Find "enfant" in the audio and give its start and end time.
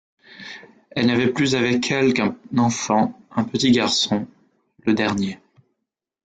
2.57-3.15